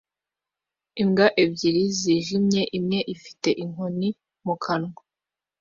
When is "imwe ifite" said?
2.77-3.49